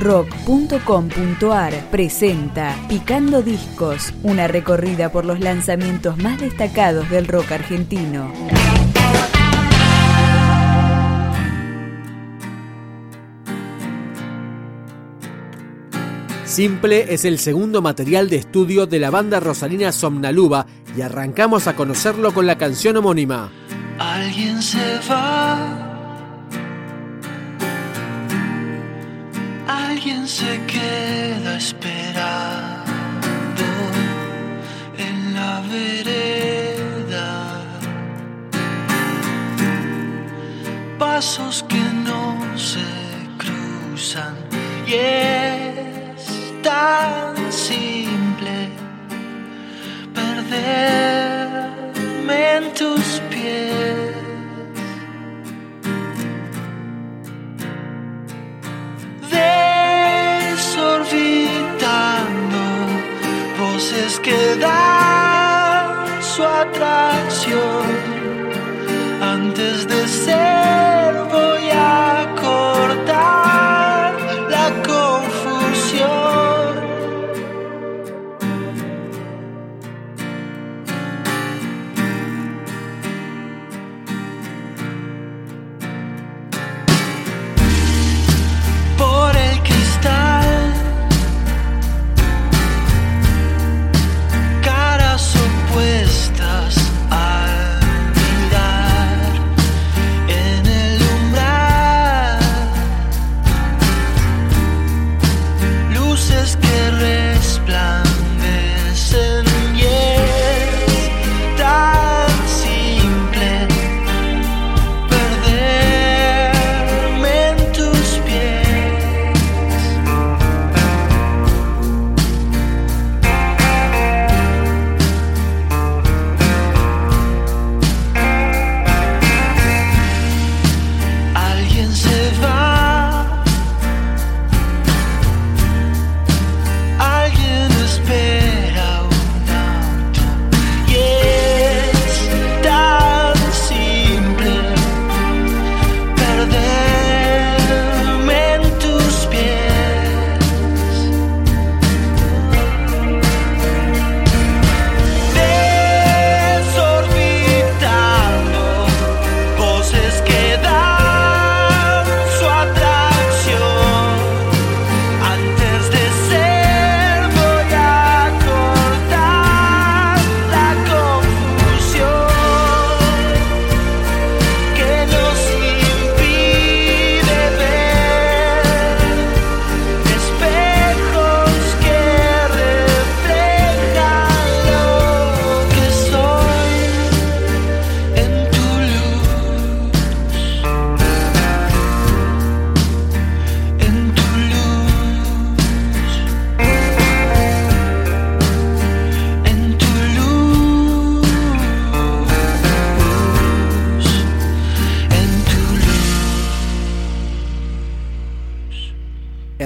rock.com.ar 0.00 1.90
presenta 1.90 2.74
Picando 2.88 3.42
Discos, 3.42 4.14
una 4.22 4.48
recorrida 4.48 5.12
por 5.12 5.26
los 5.26 5.40
lanzamientos 5.40 6.16
más 6.16 6.40
destacados 6.40 7.08
del 7.10 7.28
rock 7.28 7.52
argentino. 7.52 8.32
Simple 16.44 17.14
es 17.14 17.24
el 17.24 17.38
segundo 17.38 17.80
material 17.80 18.28
de 18.28 18.36
estudio 18.36 18.86
de 18.86 18.98
la 18.98 19.10
banda 19.10 19.38
rosalina 19.38 19.92
Somnaluba 19.92 20.66
y 20.96 21.02
arrancamos 21.02 21.68
a 21.68 21.76
conocerlo 21.76 22.32
con 22.34 22.46
la 22.46 22.58
canción 22.58 22.96
homónima. 22.96 23.52
Alguien 23.98 24.60
se 24.60 24.98
va. 25.08 25.89
Se 30.30 30.60
queda 30.68 31.56
esperando 31.56 31.99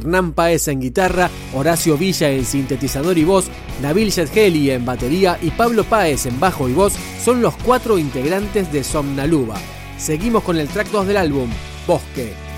Hernán 0.00 0.32
Paez 0.32 0.68
en 0.68 0.80
guitarra, 0.80 1.30
Horacio 1.54 1.98
Villa 1.98 2.30
en 2.30 2.46
sintetizador 2.46 3.18
y 3.18 3.24
voz, 3.24 3.50
Nabil 3.82 4.10
Yedgeli 4.10 4.70
en 4.70 4.86
batería 4.86 5.38
y 5.42 5.50
Pablo 5.50 5.84
Páez 5.84 6.24
en 6.24 6.40
bajo 6.40 6.68
y 6.68 6.72
voz 6.72 6.94
son 7.22 7.42
los 7.42 7.54
cuatro 7.56 7.98
integrantes 7.98 8.72
de 8.72 8.82
Somnaluba. 8.82 9.56
Seguimos 9.98 10.42
con 10.42 10.56
el 10.56 10.68
track 10.68 10.88
2 10.90 11.06
del 11.06 11.18
álbum, 11.18 11.50
Bosque. 11.86 12.49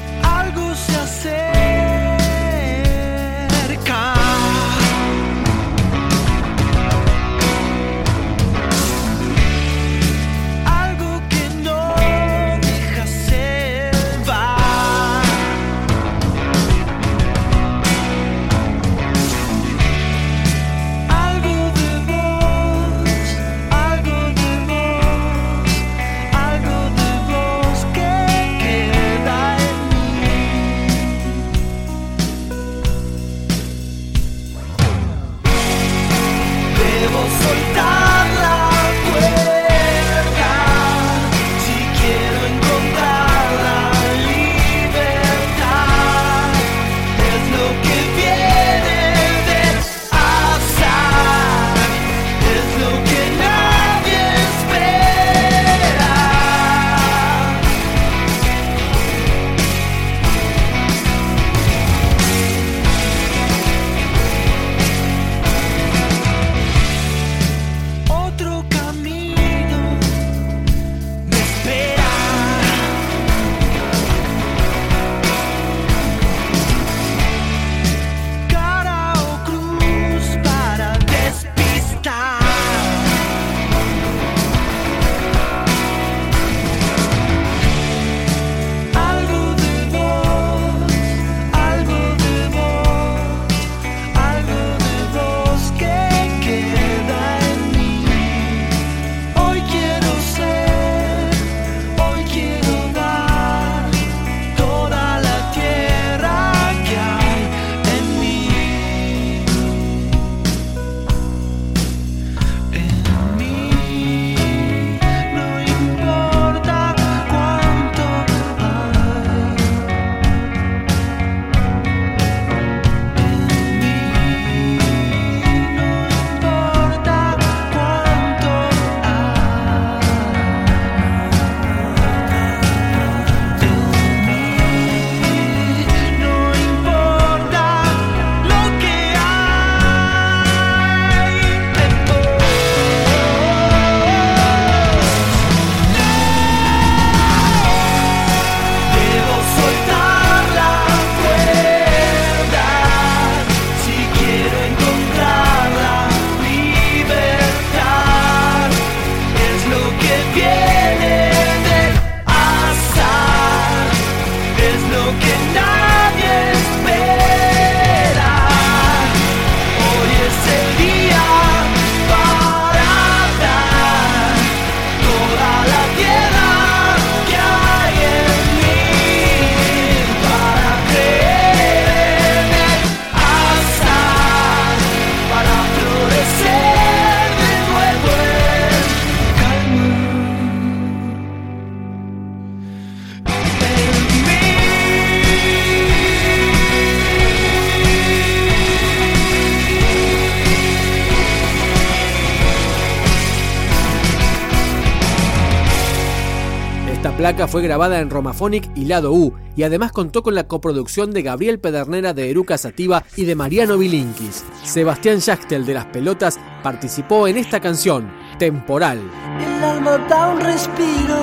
Placa 207.33 207.49
fue 207.49 207.63
grabada 207.63 208.01
en 208.01 208.11
Romaphonic 208.11 208.71
y 208.75 208.85
Lado 208.85 209.13
U 209.13 209.33
y 209.57 209.63
además 209.63 209.93
contó 209.93 210.23
con 210.23 210.35
la 210.35 210.49
coproducción 210.49 211.13
de 211.13 211.23
Gabriel 211.23 211.59
Pedernera 211.59 212.13
de 212.13 212.31
Eruca 212.31 212.59
Sativa 212.59 213.05
y 213.17 213.25
de 213.25 213.35
Mariano 213.35 213.79
Bilinkis. 213.79 214.45
Sebastián 214.65 215.21
Schachtel 215.21 215.65
de 215.65 215.75
Las 215.75 215.87
Pelotas 215.87 216.39
participó 216.63 217.27
en 217.27 217.39
esta 217.39 217.61
canción, 217.61 218.13
Temporal. 218.39 219.01
El 219.41 219.65
alma 219.65 219.97
da 220.09 220.29
un 220.29 220.41
respiro 220.41 221.17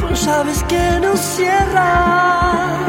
con 0.00 0.14
llaves 0.14 0.62
que 0.64 1.00
no 1.00 1.16
cierran. 1.16 2.80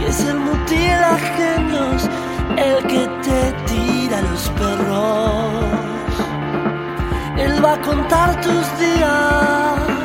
Y 0.00 0.04
es 0.04 0.20
el 0.20 0.38
mutilajenos 0.38 2.08
el 2.56 2.86
que 2.86 3.08
te 3.24 3.52
tira 3.66 4.22
los 4.22 4.48
perros. 4.50 5.64
Él 7.38 7.64
va 7.64 7.74
a 7.74 7.80
contar 7.80 8.40
tus 8.40 8.78
días 8.78 10.03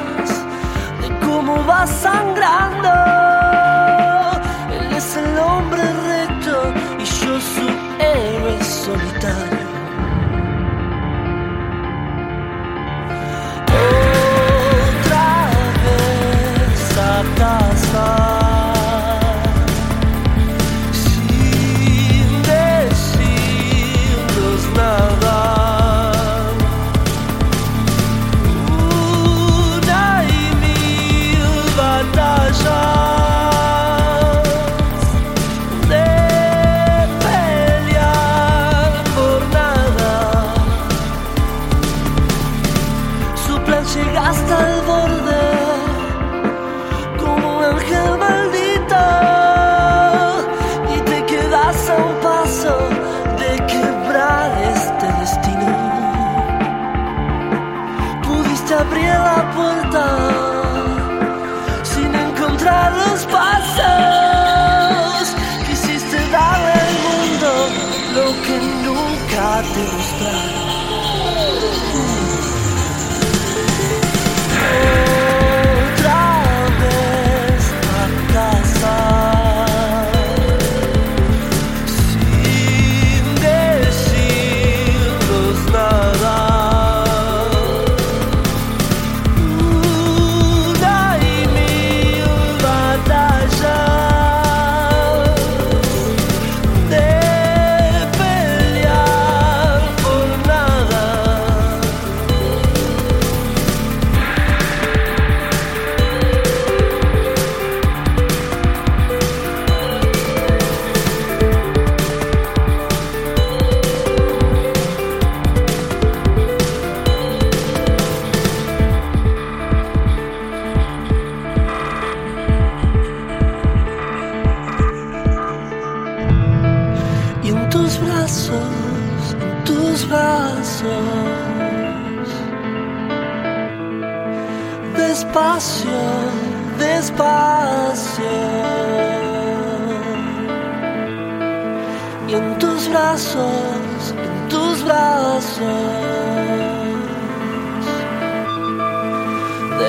de 1.50 1.66
cómo 1.66 2.59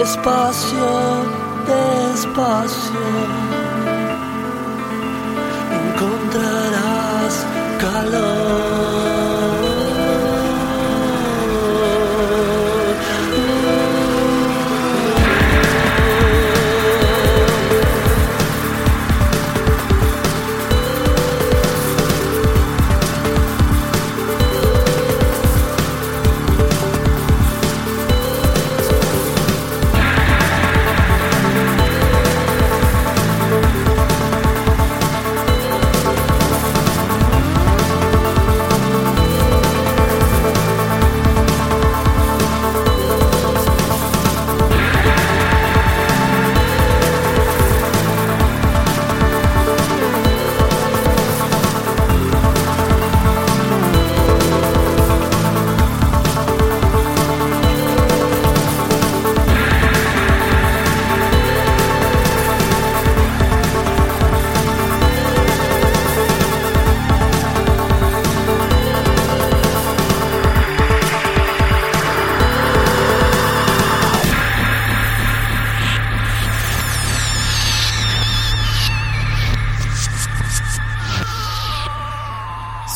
despacio, 0.01 0.89
despacio 1.67 3.01
encontrarás 5.95 7.47
calor. 7.79 8.40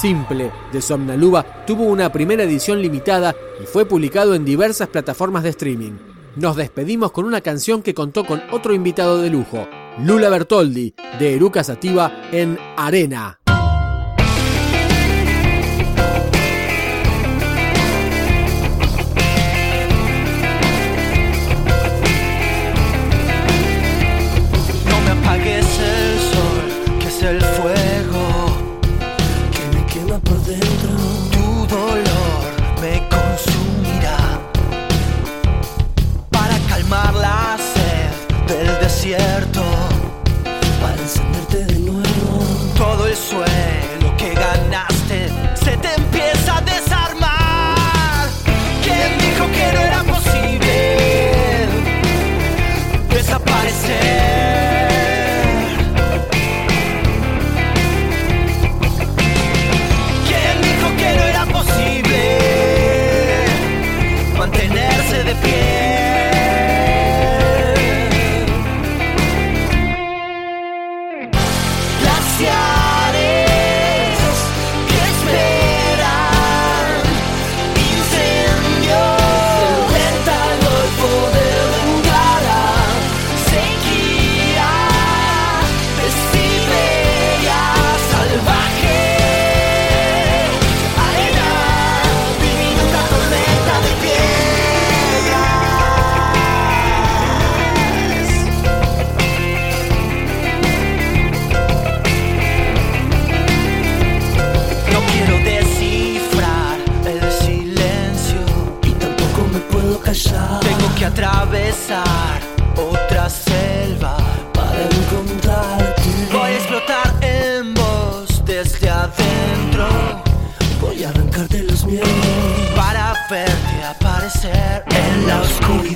Simple 0.05 0.53
de 0.71 0.83
Somnaluba 0.83 1.65
tuvo 1.67 1.85
una 1.85 2.13
primera 2.13 2.43
edición 2.43 2.83
limitada 2.83 3.35
y 3.59 3.65
fue 3.65 3.87
publicado 3.87 4.35
en 4.35 4.45
diversas 4.45 4.89
plataformas 4.89 5.43
de 5.43 5.49
streaming. 5.49 5.93
Nos 6.37 6.57
despedimos 6.57 7.11
con 7.11 7.25
una 7.25 7.41
canción 7.41 7.81
que 7.81 7.95
contó 7.95 8.27
con 8.27 8.43
otro 8.51 8.75
invitado 8.75 9.23
de 9.23 9.31
lujo, 9.31 9.67
Lula 9.99 10.29
Bertoldi, 10.29 10.95
de 11.19 11.35
Eruca 11.37 11.65
Sativa 11.65 12.13
en 12.33 12.59
Arena. 12.77 13.39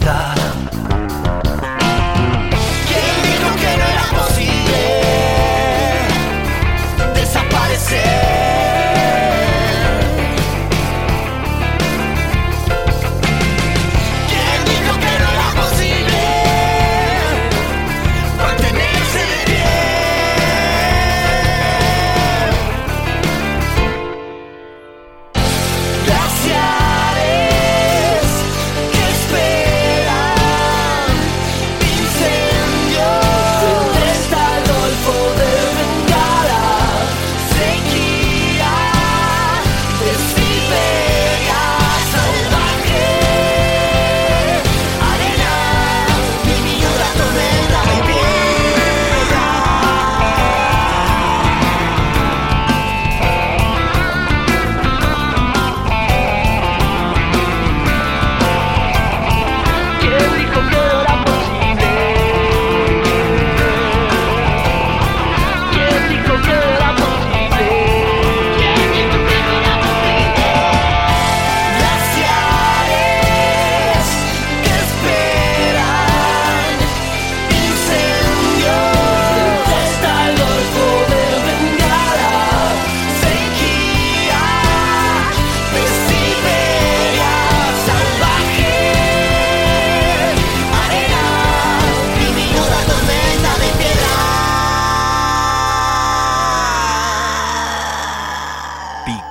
다 0.09 0.38